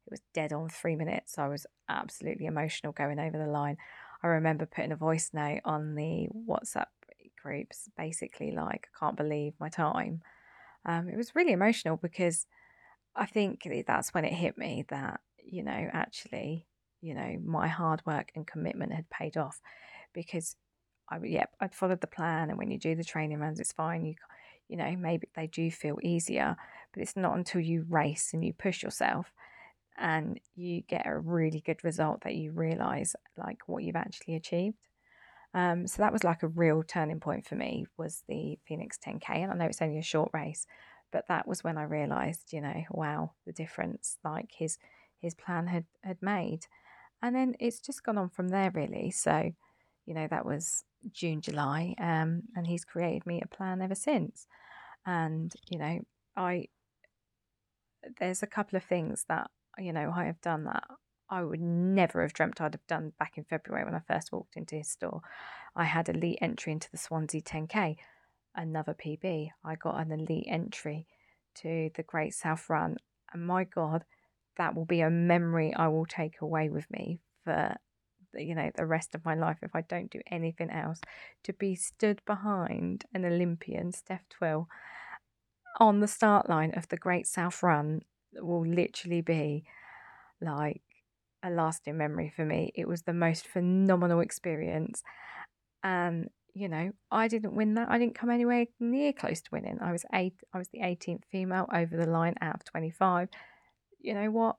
It 0.08 0.12
was 0.12 0.22
dead 0.32 0.54
on 0.54 0.70
three 0.70 0.96
minutes. 0.96 1.36
I 1.36 1.48
was 1.48 1.66
absolutely 1.86 2.46
emotional 2.46 2.92
going 2.92 3.18
over 3.18 3.36
the 3.36 3.46
line. 3.46 3.76
I 4.22 4.28
remember 4.28 4.64
putting 4.64 4.90
a 4.90 4.96
voice 4.96 5.30
note 5.34 5.60
on 5.66 5.94
the 5.96 6.28
WhatsApp 6.48 6.86
groups, 7.42 7.90
basically 7.94 8.52
like, 8.52 8.88
I 8.94 8.98
can't 8.98 9.18
believe 9.18 9.52
my 9.60 9.68
time. 9.68 10.22
Um, 10.86 11.10
it 11.10 11.16
was 11.18 11.34
really 11.34 11.52
emotional 11.52 11.98
because 11.98 12.46
I 13.14 13.26
think 13.26 13.68
that's 13.86 14.14
when 14.14 14.24
it 14.24 14.32
hit 14.32 14.56
me 14.56 14.86
that, 14.88 15.20
you 15.44 15.62
know, 15.62 15.90
actually, 15.92 16.66
you 17.02 17.14
know, 17.14 17.36
my 17.44 17.68
hard 17.68 18.00
work 18.06 18.30
and 18.34 18.46
commitment 18.46 18.94
had 18.94 19.10
paid 19.10 19.36
off 19.36 19.60
because 20.14 20.56
I, 21.10 21.18
yep, 21.22 21.50
I'd 21.60 21.74
followed 21.74 22.00
the 22.00 22.06
plan. 22.06 22.48
And 22.48 22.56
when 22.56 22.70
you 22.70 22.78
do 22.78 22.94
the 22.94 23.04
training 23.04 23.40
runs, 23.40 23.60
it's 23.60 23.72
fine. 23.72 24.06
You, 24.06 24.14
you 24.68 24.78
know, 24.78 24.96
maybe 24.96 25.28
they 25.36 25.48
do 25.48 25.70
feel 25.70 25.98
easier, 26.02 26.56
but 26.94 27.02
it's 27.02 27.14
not 27.14 27.36
until 27.36 27.60
you 27.60 27.84
race 27.90 28.30
and 28.32 28.42
you 28.42 28.54
push 28.54 28.82
yourself 28.82 29.34
and 29.98 30.40
you 30.54 30.82
get 30.82 31.06
a 31.06 31.18
really 31.18 31.60
good 31.60 31.82
result 31.84 32.22
that 32.22 32.34
you 32.34 32.52
realize 32.52 33.14
like 33.36 33.60
what 33.66 33.82
you've 33.82 33.96
actually 33.96 34.36
achieved. 34.36 34.88
Um, 35.54 35.86
so 35.86 36.02
that 36.02 36.12
was 36.12 36.24
like 36.24 36.42
a 36.42 36.48
real 36.48 36.82
turning 36.82 37.20
point 37.20 37.46
for 37.46 37.54
me 37.54 37.86
was 37.96 38.22
the 38.28 38.58
Phoenix 38.66 38.98
10K. 38.98 39.30
And 39.30 39.50
I 39.50 39.54
know 39.54 39.64
it's 39.64 39.82
only 39.82 39.98
a 39.98 40.02
short 40.02 40.30
race, 40.32 40.66
but 41.10 41.26
that 41.28 41.48
was 41.48 41.64
when 41.64 41.78
I 41.78 41.84
realized, 41.84 42.52
you 42.52 42.60
know, 42.60 42.84
wow, 42.90 43.32
the 43.46 43.52
difference 43.52 44.18
like 44.24 44.50
his 44.52 44.78
his 45.20 45.34
plan 45.34 45.66
had 45.66 45.84
had 46.02 46.18
made. 46.20 46.66
And 47.22 47.34
then 47.34 47.56
it's 47.58 47.80
just 47.80 48.04
gone 48.04 48.18
on 48.18 48.28
from 48.28 48.48
there 48.48 48.70
really. 48.72 49.10
So, 49.10 49.50
you 50.06 50.14
know, 50.14 50.28
that 50.28 50.44
was 50.46 50.84
June, 51.12 51.40
July, 51.40 51.94
um, 51.98 52.42
and 52.54 52.66
he's 52.66 52.84
created 52.84 53.26
me 53.26 53.40
a 53.42 53.48
plan 53.48 53.82
ever 53.82 53.94
since. 53.94 54.46
And, 55.06 55.52
you 55.70 55.78
know, 55.78 56.00
I 56.36 56.68
there's 58.20 58.42
a 58.42 58.46
couple 58.46 58.76
of 58.76 58.84
things 58.84 59.24
that, 59.28 59.50
you 59.78 59.92
know, 59.92 60.12
I 60.14 60.24
have 60.24 60.40
done 60.40 60.64
that 60.64 60.84
I 61.30 61.42
would 61.42 61.60
never 61.60 62.22
have 62.22 62.32
dreamt 62.32 62.60
I'd 62.60 62.74
have 62.74 62.86
done 62.86 63.12
back 63.18 63.36
in 63.36 63.44
February 63.44 63.84
when 63.84 63.94
I 63.94 64.00
first 64.00 64.32
walked 64.32 64.56
into 64.56 64.76
his 64.76 64.88
store. 64.88 65.20
I 65.76 65.84
had 65.84 66.08
elite 66.08 66.38
entry 66.40 66.72
into 66.72 66.90
the 66.90 66.98
Swansea 66.98 67.42
10K 67.42 67.96
another 68.54 68.94
PB. 68.94 69.50
I 69.64 69.74
got 69.76 70.00
an 70.00 70.12
elite 70.12 70.46
entry 70.48 71.06
to 71.56 71.90
the 71.94 72.02
Great 72.02 72.34
South 72.34 72.68
Run. 72.68 72.96
And 73.32 73.46
my 73.46 73.64
God, 73.64 74.04
that 74.56 74.74
will 74.74 74.84
be 74.84 75.00
a 75.00 75.10
memory 75.10 75.72
I 75.74 75.88
will 75.88 76.06
take 76.06 76.40
away 76.40 76.68
with 76.68 76.90
me 76.90 77.20
for 77.44 77.76
you 78.34 78.54
know 78.54 78.70
the 78.76 78.84
rest 78.84 79.14
of 79.14 79.24
my 79.24 79.34
life 79.34 79.58
if 79.62 79.74
I 79.74 79.80
don't 79.82 80.10
do 80.10 80.20
anything 80.30 80.70
else. 80.70 81.00
To 81.44 81.52
be 81.52 81.74
stood 81.74 82.20
behind 82.26 83.04
an 83.14 83.24
Olympian, 83.24 83.92
Steph 83.92 84.28
Twell, 84.28 84.68
on 85.78 86.00
the 86.00 86.08
start 86.08 86.48
line 86.48 86.72
of 86.74 86.88
the 86.88 86.96
Great 86.96 87.26
South 87.26 87.62
Run 87.62 88.02
will 88.34 88.66
literally 88.66 89.20
be 89.20 89.64
like 90.40 90.82
a 91.42 91.50
lasting 91.50 91.96
memory 91.96 92.32
for 92.34 92.44
me. 92.44 92.72
It 92.74 92.88
was 92.88 93.02
the 93.02 93.12
most 93.12 93.46
phenomenal 93.46 94.20
experience. 94.20 95.02
And, 95.82 96.28
you 96.54 96.68
know, 96.68 96.92
I 97.10 97.28
didn't 97.28 97.54
win 97.54 97.74
that. 97.74 97.88
I 97.90 97.98
didn't 97.98 98.14
come 98.14 98.30
anywhere 98.30 98.66
near 98.80 99.12
close 99.12 99.40
to 99.42 99.50
winning. 99.52 99.78
I 99.80 99.92
was 99.92 100.04
eight 100.12 100.34
I 100.52 100.58
was 100.58 100.68
the 100.68 100.80
18th 100.80 101.22
female 101.30 101.66
over 101.72 101.96
the 101.96 102.10
line 102.10 102.34
out 102.40 102.56
of 102.56 102.64
25. 102.64 103.28
You 104.00 104.14
know 104.14 104.30
what? 104.30 104.56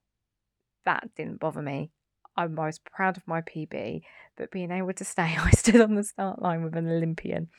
That 0.85 1.09
didn't 1.15 1.39
bother 1.39 1.61
me. 1.61 1.91
I 2.37 2.45
was 2.45 2.79
proud 2.79 3.17
of 3.17 3.27
my 3.27 3.41
PB, 3.41 4.01
but 4.37 4.51
being 4.51 4.71
able 4.71 4.93
to 4.93 5.03
stay, 5.03 5.35
I 5.39 5.51
stood 5.51 5.81
on 5.81 5.95
the 5.95 6.03
start 6.03 6.41
line 6.41 6.63
with 6.63 6.75
an 6.75 6.89
Olympian. 6.89 7.49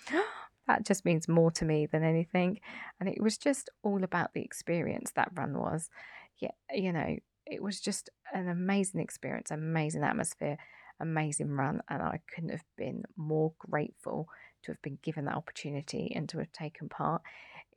That 0.70 0.86
just 0.86 1.04
means 1.04 1.26
more 1.26 1.50
to 1.50 1.64
me 1.64 1.86
than 1.86 2.04
anything. 2.04 2.60
And 3.00 3.08
it 3.08 3.20
was 3.20 3.36
just 3.36 3.70
all 3.82 4.04
about 4.04 4.34
the 4.34 4.42
experience 4.42 5.10
that 5.16 5.32
run 5.34 5.58
was. 5.58 5.90
Yeah, 6.38 6.52
you 6.72 6.92
know, 6.92 7.16
it 7.44 7.60
was 7.62 7.80
just 7.80 8.08
an 8.32 8.48
amazing 8.48 9.00
experience, 9.00 9.50
amazing 9.50 10.04
atmosphere, 10.04 10.58
amazing 11.00 11.50
run. 11.50 11.82
And 11.88 12.02
I 12.02 12.20
couldn't 12.32 12.50
have 12.50 12.64
been 12.76 13.02
more 13.16 13.52
grateful 13.58 14.28
to 14.62 14.72
have 14.72 14.80
been 14.82 14.98
given 15.02 15.24
that 15.24 15.34
opportunity 15.34 16.12
and 16.14 16.28
to 16.28 16.38
have 16.38 16.52
taken 16.52 16.88
part. 16.88 17.22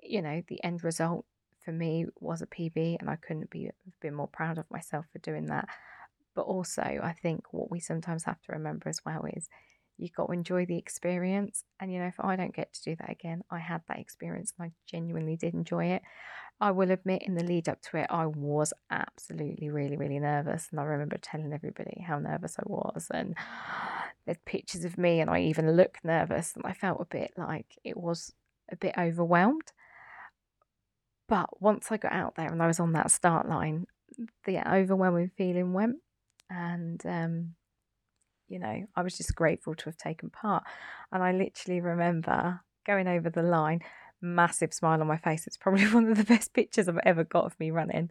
You 0.02 0.22
know, 0.22 0.44
the 0.48 0.64
end 0.64 0.84
result 0.84 1.26
for 1.66 1.72
me 1.72 2.06
was 2.20 2.42
a 2.42 2.48
PB, 2.48 2.98
and 3.00 3.10
I 3.10 3.16
couldn't 3.16 3.50
be 3.50 3.64
have 3.66 4.00
been 4.02 4.14
more 4.14 4.28
proud 4.28 4.58
of 4.60 4.70
myself 4.70 5.06
for 5.12 5.20
doing 5.20 5.48
that. 5.48 5.68
But 6.36 6.44
also, 6.44 6.82
I 6.82 7.14
think 7.14 7.54
what 7.54 7.72
we 7.72 7.80
sometimes 7.80 8.26
have 8.26 8.42
to 8.42 8.52
remember 8.52 8.90
as 8.90 9.02
well 9.06 9.26
is 9.34 9.48
you've 9.98 10.14
got 10.14 10.28
to 10.28 10.34
enjoy 10.34 10.66
the 10.66 10.78
experience. 10.78 11.64
And, 11.80 11.92
you 11.92 12.00
know, 12.00 12.08
if 12.08 12.20
I 12.20 12.36
don't 12.36 12.56
get 12.56 12.74
to 12.74 12.84
do 12.84 12.96
that 12.98 13.10
again, 13.10 13.44
I 13.50 13.60
had 13.60 13.82
that 13.88 14.00
experience 14.00 14.54
and 14.58 14.68
I 14.68 14.72
genuinely 14.86 15.36
did 15.36 15.54
enjoy 15.54 15.86
it. 15.86 16.02
I 16.62 16.72
will 16.72 16.92
admit, 16.92 17.24
in 17.24 17.36
the 17.36 17.44
lead 17.44 17.68
up 17.68 17.82
to 17.82 17.98
it, 17.98 18.08
I 18.10 18.26
was 18.26 18.74
absolutely 18.90 19.70
really, 19.70 19.98
really 19.98 20.20
nervous. 20.20 20.68
And 20.72 20.80
I 20.80 20.84
remember 20.84 21.18
telling 21.18 21.52
everybody 21.52 22.04
how 22.08 22.20
nervous 22.20 22.56
I 22.60 22.64
was. 22.66 23.08
And 23.12 23.36
there's 24.26 24.38
pictures 24.46 24.86
of 24.86 24.98
me, 24.98 25.20
and 25.20 25.30
I 25.30 25.42
even 25.42 25.76
looked 25.76 26.06
nervous. 26.06 26.54
And 26.56 26.66
I 26.66 26.74
felt 26.74 27.02
a 27.02 27.06
bit 27.06 27.34
like 27.38 27.78
it 27.84 27.98
was 27.98 28.34
a 28.72 28.76
bit 28.76 28.96
overwhelmed. 28.98 29.74
But 31.28 31.62
once 31.62 31.92
I 31.92 31.98
got 31.98 32.14
out 32.14 32.36
there 32.36 32.52
and 32.52 32.62
I 32.62 32.68
was 32.68 32.80
on 32.80 32.94
that 32.94 33.12
start 33.12 33.48
line, 33.50 33.88
the 34.46 34.66
overwhelming 34.72 35.32
feeling 35.36 35.74
went. 35.74 35.98
And 36.50 37.04
um, 37.06 37.56
you 38.48 38.60
know, 38.60 38.86
I 38.96 39.02
was 39.02 39.18
just 39.18 39.36
grateful 39.36 39.76
to 39.76 39.86
have 39.86 39.98
taken 39.98 40.30
part. 40.30 40.64
And 41.12 41.24
I 41.24 41.32
literally 41.32 41.82
remember 41.82 42.62
going 42.86 43.08
over 43.08 43.30
the 43.30 43.44
line, 43.44 43.82
massive 44.22 44.74
smile 44.74 45.02
on 45.02 45.08
my 45.08 45.18
face. 45.18 45.46
It's 45.48 45.58
probably 45.58 45.86
one 45.92 46.10
of 46.10 46.18
the 46.18 46.24
best 46.24 46.54
pictures 46.54 46.88
I've 46.88 47.00
ever 47.04 47.24
got 47.24 47.46
of 47.46 47.60
me 47.60 47.72
running, 47.72 48.10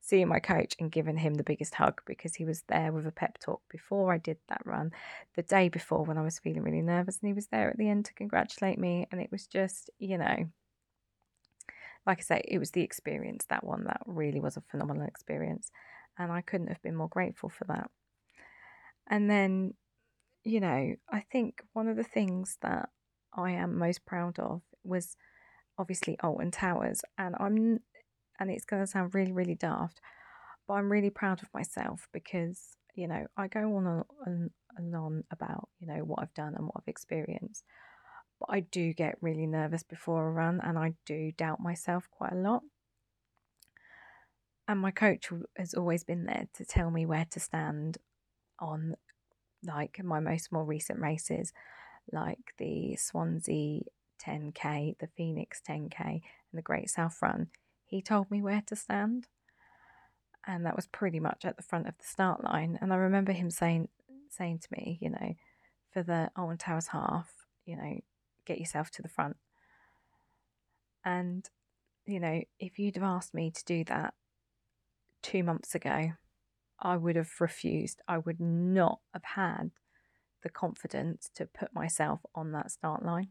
seeing 0.00 0.28
my 0.28 0.38
coach 0.38 0.74
and 0.78 0.90
giving 0.90 1.18
him 1.18 1.34
the 1.34 1.44
biggest 1.44 1.74
hug 1.74 2.00
because 2.06 2.36
he 2.36 2.44
was 2.44 2.62
there 2.68 2.92
with 2.92 3.06
a 3.06 3.12
pep 3.12 3.38
talk 3.38 3.62
before 3.70 4.12
I 4.12 4.18
did 4.18 4.38
that 4.48 4.62
run, 4.64 4.92
the 5.36 5.42
day 5.42 5.68
before 5.68 6.04
when 6.04 6.18
I 6.18 6.22
was 6.22 6.38
feeling 6.38 6.62
really 6.62 6.82
nervous. 6.82 7.18
And 7.20 7.28
he 7.28 7.34
was 7.34 7.48
there 7.48 7.70
at 7.70 7.76
the 7.76 7.88
end 7.88 8.06
to 8.06 8.14
congratulate 8.14 8.78
me. 8.78 9.06
And 9.10 9.20
it 9.20 9.30
was 9.30 9.46
just, 9.46 9.90
you 9.98 10.18
know, 10.18 10.48
like 12.06 12.18
I 12.18 12.22
say, 12.22 12.42
it 12.46 12.58
was 12.58 12.70
the 12.70 12.82
experience, 12.82 13.44
that 13.50 13.64
one, 13.64 13.84
that 13.84 14.00
really 14.06 14.40
was 14.40 14.56
a 14.56 14.62
phenomenal 14.62 15.06
experience. 15.06 15.70
And 16.16 16.32
I 16.32 16.40
couldn't 16.40 16.68
have 16.68 16.82
been 16.82 16.96
more 16.96 17.08
grateful 17.08 17.50
for 17.50 17.64
that. 17.64 17.90
And 19.08 19.30
then, 19.30 19.74
you 20.44 20.60
know, 20.60 20.94
I 21.10 21.20
think 21.32 21.62
one 21.72 21.88
of 21.88 21.96
the 21.96 22.04
things 22.04 22.58
that 22.62 22.90
I 23.34 23.52
am 23.52 23.78
most 23.78 24.04
proud 24.06 24.38
of 24.38 24.62
was 24.84 25.16
obviously 25.78 26.18
Alton 26.20 26.50
Towers. 26.50 27.02
And 27.16 27.34
I'm, 27.38 27.80
and 28.38 28.50
it's 28.50 28.64
going 28.64 28.82
to 28.82 28.86
sound 28.86 29.14
really, 29.14 29.32
really 29.32 29.54
daft, 29.54 30.00
but 30.66 30.74
I'm 30.74 30.92
really 30.92 31.10
proud 31.10 31.42
of 31.42 31.48
myself 31.54 32.08
because, 32.12 32.76
you 32.94 33.08
know, 33.08 33.26
I 33.36 33.48
go 33.48 33.76
on 33.76 34.04
and, 34.26 34.50
on 34.94 35.24
about, 35.30 35.68
you 35.80 35.86
know, 35.86 36.00
what 36.04 36.20
I've 36.20 36.34
done 36.34 36.54
and 36.54 36.66
what 36.66 36.74
I've 36.76 36.88
experienced. 36.88 37.64
But 38.38 38.50
I 38.50 38.60
do 38.60 38.92
get 38.92 39.16
really 39.20 39.46
nervous 39.46 39.82
before 39.82 40.28
a 40.28 40.30
run 40.30 40.60
and 40.62 40.78
I 40.78 40.94
do 41.04 41.32
doubt 41.32 41.60
myself 41.60 42.08
quite 42.10 42.32
a 42.32 42.36
lot. 42.36 42.62
And 44.68 44.80
my 44.80 44.90
coach 44.90 45.30
has 45.56 45.72
always 45.74 46.04
been 46.04 46.26
there 46.26 46.46
to 46.54 46.64
tell 46.64 46.90
me 46.90 47.06
where 47.06 47.26
to 47.30 47.40
stand 47.40 47.98
on 48.58 48.96
like 49.64 50.02
my 50.02 50.20
most 50.20 50.52
more 50.52 50.64
recent 50.64 51.00
races, 51.00 51.52
like 52.12 52.54
the 52.58 52.96
Swansea 52.96 53.82
10k, 54.24 54.98
the 54.98 55.08
Phoenix 55.16 55.60
10k, 55.66 56.00
and 56.04 56.22
the 56.54 56.62
Great 56.62 56.90
South 56.90 57.18
Run, 57.20 57.48
he 57.84 58.02
told 58.02 58.30
me 58.30 58.42
where 58.42 58.62
to 58.66 58.76
stand. 58.76 59.26
And 60.46 60.64
that 60.64 60.76
was 60.76 60.86
pretty 60.86 61.20
much 61.20 61.44
at 61.44 61.56
the 61.56 61.62
front 61.62 61.88
of 61.88 61.98
the 61.98 62.06
start 62.06 62.42
line. 62.42 62.78
And 62.80 62.92
I 62.92 62.96
remember 62.96 63.32
him 63.32 63.50
saying 63.50 63.88
saying 64.30 64.58
to 64.58 64.68
me, 64.72 64.98
you 65.00 65.10
know, 65.10 65.34
for 65.92 66.02
the 66.02 66.30
Alton 66.36 66.58
Towers 66.58 66.88
half, 66.88 67.32
you 67.64 67.76
know, 67.76 68.00
get 68.44 68.58
yourself 68.58 68.90
to 68.92 69.02
the 69.02 69.08
front. 69.08 69.36
And, 71.04 71.48
you 72.06 72.20
know, 72.20 72.42
if 72.58 72.78
you'd 72.78 72.96
have 72.96 73.04
asked 73.04 73.34
me 73.34 73.50
to 73.50 73.64
do 73.64 73.84
that 73.84 74.14
two 75.22 75.42
months 75.42 75.74
ago, 75.74 76.12
I 76.80 76.96
would 76.96 77.16
have 77.16 77.30
refused. 77.40 78.00
I 78.06 78.18
would 78.18 78.40
not 78.40 79.00
have 79.12 79.24
had 79.24 79.70
the 80.42 80.48
confidence 80.48 81.30
to 81.34 81.46
put 81.46 81.74
myself 81.74 82.20
on 82.34 82.52
that 82.52 82.70
start 82.70 83.04
line. 83.04 83.28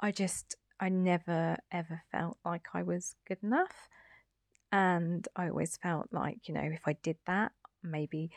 I 0.00 0.10
just, 0.10 0.56
I 0.80 0.88
never 0.88 1.56
ever 1.72 2.02
felt 2.10 2.38
like 2.44 2.66
I 2.74 2.82
was 2.82 3.14
good 3.26 3.38
enough. 3.42 3.88
And 4.72 5.26
I 5.36 5.48
always 5.48 5.76
felt 5.76 6.08
like, 6.12 6.48
you 6.48 6.54
know, 6.54 6.60
if 6.62 6.82
I 6.86 6.94
did 7.02 7.16
that, 7.26 7.52
maybe 7.82 8.30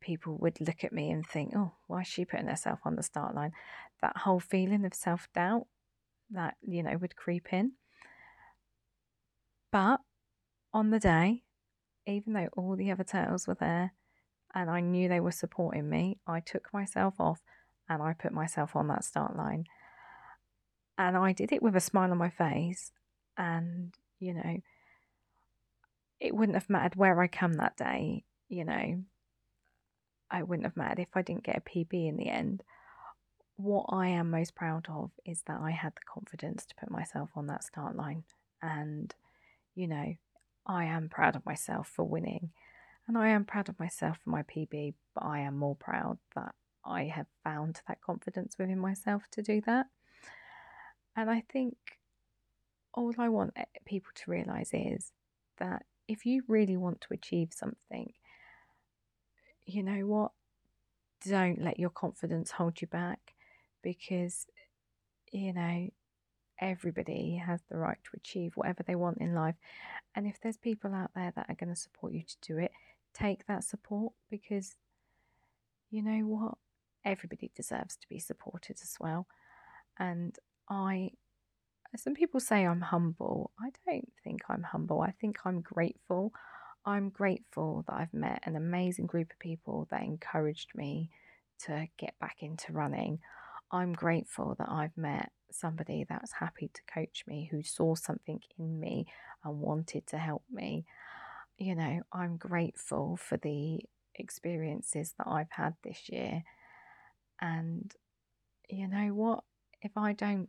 people 0.00 0.36
would 0.38 0.60
look 0.60 0.84
at 0.84 0.92
me 0.92 1.10
and 1.10 1.24
think, 1.24 1.52
oh, 1.56 1.72
why 1.86 2.02
is 2.02 2.08
she 2.08 2.24
putting 2.24 2.48
herself 2.48 2.80
on 2.84 2.96
the 2.96 3.02
start 3.02 3.34
line? 3.34 3.52
That 4.02 4.16
whole 4.18 4.40
feeling 4.40 4.84
of 4.84 4.94
self 4.94 5.28
doubt 5.34 5.66
that, 6.30 6.56
you 6.60 6.82
know, 6.82 6.96
would 6.96 7.16
creep 7.16 7.52
in. 7.52 7.72
But 9.70 10.00
on 10.72 10.90
the 10.90 11.00
day, 11.00 11.44
even 12.06 12.32
though 12.32 12.48
all 12.56 12.76
the 12.76 12.90
other 12.90 13.04
turtles 13.04 13.46
were 13.46 13.56
there 13.58 13.92
and 14.54 14.70
I 14.70 14.80
knew 14.80 15.08
they 15.08 15.20
were 15.20 15.32
supporting 15.32 15.88
me, 15.88 16.18
I 16.26 16.40
took 16.40 16.72
myself 16.72 17.14
off 17.18 17.40
and 17.88 18.02
I 18.02 18.12
put 18.12 18.32
myself 18.32 18.76
on 18.76 18.88
that 18.88 19.04
start 19.04 19.36
line. 19.36 19.64
And 20.98 21.16
I 21.16 21.32
did 21.32 21.52
it 21.52 21.62
with 21.62 21.76
a 21.76 21.80
smile 21.80 22.10
on 22.10 22.18
my 22.18 22.30
face. 22.30 22.92
And, 23.36 23.94
you 24.18 24.34
know, 24.34 24.60
it 26.20 26.34
wouldn't 26.34 26.56
have 26.56 26.70
mattered 26.70 26.96
where 26.96 27.20
I 27.20 27.26
come 27.26 27.54
that 27.54 27.76
day, 27.76 28.24
you 28.48 28.64
know, 28.64 29.02
I 30.30 30.42
wouldn't 30.42 30.66
have 30.66 30.76
mattered 30.76 31.00
if 31.00 31.14
I 31.14 31.22
didn't 31.22 31.44
get 31.44 31.58
a 31.58 31.60
PB 31.60 32.08
in 32.08 32.16
the 32.16 32.28
end. 32.28 32.62
What 33.56 33.86
I 33.90 34.08
am 34.08 34.30
most 34.30 34.54
proud 34.54 34.86
of 34.88 35.10
is 35.24 35.42
that 35.46 35.60
I 35.60 35.70
had 35.70 35.94
the 35.94 36.00
confidence 36.12 36.66
to 36.66 36.74
put 36.74 36.90
myself 36.90 37.30
on 37.36 37.46
that 37.48 37.64
start 37.64 37.96
line. 37.96 38.24
And, 38.62 39.14
you 39.74 39.88
know, 39.88 40.14
I 40.66 40.84
am 40.84 41.08
proud 41.08 41.36
of 41.36 41.46
myself 41.46 41.88
for 41.88 42.04
winning. 42.04 42.50
And 43.06 43.16
I 43.16 43.28
am 43.28 43.44
proud 43.44 43.68
of 43.68 43.78
myself 43.78 44.18
for 44.22 44.30
my 44.30 44.42
PB, 44.42 44.94
but 45.14 45.24
I 45.24 45.40
am 45.40 45.56
more 45.56 45.76
proud 45.76 46.18
that 46.34 46.54
I 46.84 47.04
have 47.04 47.26
found 47.44 47.80
that 47.86 48.00
confidence 48.00 48.56
within 48.58 48.80
myself 48.80 49.22
to 49.32 49.42
do 49.42 49.60
that. 49.66 49.86
And 51.14 51.30
I 51.30 51.44
think 51.52 51.76
all 52.92 53.14
I 53.18 53.28
want 53.28 53.52
eh, 53.56 53.64
people 53.84 54.10
to 54.14 54.30
realize 54.30 54.70
is 54.72 55.12
that 55.58 55.84
if 56.08 56.26
you 56.26 56.42
really 56.48 56.76
want 56.76 57.00
to 57.02 57.14
achieve 57.14 57.50
something, 57.52 58.12
you 59.66 59.82
know 59.82 60.06
what? 60.06 60.32
Don't 61.26 61.62
let 61.62 61.78
your 61.78 61.90
confidence 61.90 62.50
hold 62.50 62.80
you 62.80 62.88
back 62.88 63.34
because, 63.82 64.46
you 65.32 65.52
know, 65.52 65.88
everybody 66.60 67.42
has 67.44 67.60
the 67.70 67.78
right 67.78 67.98
to 68.04 68.10
achieve 68.16 68.52
whatever 68.56 68.82
they 68.82 68.94
want 68.94 69.18
in 69.18 69.34
life. 69.34 69.56
And 70.14 70.26
if 70.26 70.40
there's 70.40 70.56
people 70.56 70.94
out 70.94 71.10
there 71.14 71.32
that 71.36 71.46
are 71.48 71.54
going 71.56 71.74
to 71.74 71.80
support 71.80 72.12
you 72.12 72.22
to 72.22 72.36
do 72.42 72.58
it, 72.58 72.72
take 73.14 73.46
that 73.46 73.64
support 73.64 74.12
because 74.30 74.74
you 75.90 76.02
know 76.02 76.26
what? 76.26 76.54
Everybody 77.04 77.50
deserves 77.54 77.96
to 77.96 78.08
be 78.08 78.18
supported 78.18 78.78
as 78.82 78.94
well. 79.00 79.26
And 79.98 80.36
I, 80.68 81.12
some 81.96 82.14
people 82.14 82.40
say 82.40 82.66
I'm 82.66 82.80
humble. 82.80 83.52
I 83.60 83.70
don't 83.86 84.12
think 84.24 84.42
I'm 84.48 84.64
humble. 84.64 85.00
I 85.00 85.12
think 85.12 85.38
I'm 85.44 85.60
grateful. 85.60 86.32
I'm 86.84 87.10
grateful 87.10 87.84
that 87.88 87.94
I've 87.94 88.14
met 88.14 88.42
an 88.44 88.56
amazing 88.56 89.06
group 89.06 89.32
of 89.32 89.38
people 89.38 89.88
that 89.90 90.02
encouraged 90.02 90.70
me 90.74 91.10
to 91.64 91.88
get 91.98 92.14
back 92.20 92.38
into 92.40 92.72
running. 92.72 93.20
I'm 93.72 93.92
grateful 93.92 94.54
that 94.58 94.68
I've 94.68 94.96
met 94.96 95.30
somebody 95.50 96.04
that's 96.08 96.32
happy 96.32 96.70
to 96.72 96.80
coach 96.92 97.24
me, 97.26 97.48
who 97.50 97.62
saw 97.62 97.94
something 97.94 98.40
in 98.58 98.78
me 98.80 99.06
and 99.44 99.60
wanted 99.60 100.06
to 100.08 100.18
help 100.18 100.42
me. 100.50 100.84
You 101.58 101.74
know, 101.74 102.00
I'm 102.12 102.36
grateful 102.36 103.16
for 103.16 103.36
the 103.38 103.80
experiences 104.14 105.14
that 105.18 105.26
I've 105.28 105.50
had 105.50 105.74
this 105.82 106.08
year. 106.08 106.42
And 107.40 107.92
you 108.68 108.88
know 108.88 109.08
what? 109.14 109.44
If 109.82 109.92
I 109.96 110.12
don't 110.12 110.48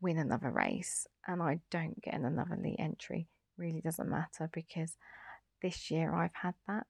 win 0.00 0.18
another 0.18 0.50
race 0.50 1.06
and 1.26 1.42
I 1.42 1.60
don't 1.70 2.00
get 2.02 2.14
another 2.14 2.54
elite 2.54 2.76
entry, 2.78 3.28
really 3.56 3.80
doesn't 3.80 4.08
matter 4.08 4.50
because 4.52 4.96
this 5.62 5.90
year 5.90 6.14
I've 6.14 6.34
had 6.34 6.54
that. 6.68 6.86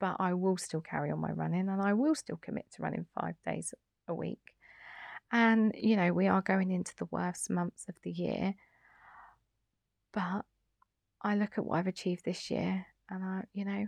but 0.00 0.16
I 0.18 0.34
will 0.34 0.56
still 0.56 0.80
carry 0.80 1.10
on 1.10 1.20
my 1.20 1.30
running 1.30 1.68
and 1.68 1.80
I 1.82 1.92
will 1.92 2.14
still 2.14 2.38
commit 2.38 2.66
to 2.72 2.82
running 2.82 3.06
five 3.14 3.36
days 3.46 3.74
a 4.10 4.14
week. 4.14 4.54
And, 5.32 5.74
you 5.78 5.96
know, 5.96 6.12
we 6.12 6.26
are 6.26 6.42
going 6.42 6.70
into 6.70 6.94
the 6.96 7.08
worst 7.10 7.48
months 7.48 7.86
of 7.88 7.94
the 8.02 8.10
year. 8.10 8.54
But 10.12 10.44
I 11.22 11.36
look 11.36 11.56
at 11.56 11.64
what 11.64 11.78
I've 11.78 11.86
achieved 11.86 12.24
this 12.24 12.50
year 12.50 12.86
and 13.08 13.24
I, 13.24 13.44
you 13.52 13.64
know, 13.64 13.86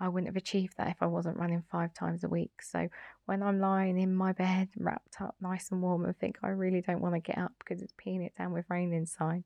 I 0.00 0.08
wouldn't 0.08 0.28
have 0.28 0.36
achieved 0.36 0.76
that 0.76 0.88
if 0.88 0.96
I 1.00 1.06
wasn't 1.06 1.38
running 1.38 1.62
five 1.70 1.94
times 1.94 2.24
a 2.24 2.28
week. 2.28 2.62
So 2.62 2.88
when 3.26 3.42
I'm 3.42 3.60
lying 3.60 3.98
in 3.98 4.14
my 4.14 4.32
bed, 4.32 4.68
wrapped 4.76 5.20
up 5.20 5.36
nice 5.40 5.70
and 5.70 5.80
warm, 5.82 6.04
and 6.04 6.18
think 6.18 6.38
I 6.42 6.48
really 6.48 6.80
don't 6.80 7.00
want 7.00 7.14
to 7.14 7.20
get 7.20 7.38
up 7.38 7.52
because 7.58 7.80
it's 7.80 7.92
peeing 7.92 8.24
it 8.26 8.34
down 8.36 8.52
with 8.52 8.64
rain 8.68 8.92
inside, 8.92 9.44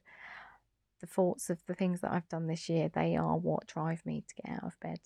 the 1.00 1.06
thoughts 1.06 1.50
of 1.50 1.58
the 1.66 1.74
things 1.74 2.00
that 2.00 2.12
I've 2.12 2.28
done 2.28 2.46
this 2.46 2.68
year, 2.68 2.88
they 2.88 3.16
are 3.16 3.36
what 3.36 3.66
drive 3.66 4.04
me 4.06 4.24
to 4.26 4.42
get 4.42 4.56
out 4.56 4.64
of 4.64 4.80
bed. 4.80 5.00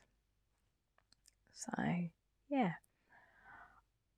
So, 1.52 1.72
yeah. 2.48 2.72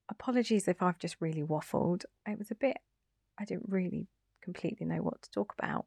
Apologies 0.08 0.68
if 0.68 0.82
I've 0.82 0.98
just 0.98 1.16
really 1.20 1.42
waffled. 1.42 2.04
It 2.26 2.38
was 2.38 2.50
a 2.50 2.54
bit, 2.56 2.78
I 3.38 3.44
didn't 3.44 3.68
really 3.68 4.06
completely 4.42 4.86
know 4.86 5.02
what 5.02 5.22
to 5.22 5.30
talk 5.30 5.54
about. 5.58 5.86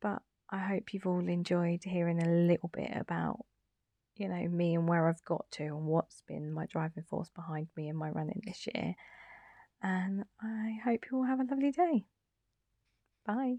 But 0.00 0.22
I 0.50 0.58
hope 0.58 0.92
you've 0.92 1.06
all 1.06 1.28
enjoyed 1.28 1.84
hearing 1.84 2.22
a 2.22 2.28
little 2.28 2.70
bit 2.72 2.90
about, 2.94 3.44
you 4.16 4.28
know, 4.28 4.48
me 4.48 4.74
and 4.74 4.88
where 4.88 5.08
I've 5.08 5.24
got 5.24 5.50
to 5.52 5.64
and 5.64 5.86
what's 5.86 6.22
been 6.26 6.52
my 6.52 6.66
driving 6.66 7.04
force 7.04 7.30
behind 7.30 7.68
me 7.76 7.88
in 7.88 7.96
my 7.96 8.10
running 8.10 8.42
this 8.44 8.66
year. 8.74 8.94
And 9.82 10.24
I 10.42 10.78
hope 10.84 11.04
you 11.10 11.18
all 11.18 11.24
have 11.24 11.40
a 11.40 11.44
lovely 11.44 11.70
day. 11.70 12.04
Bye. 13.24 13.58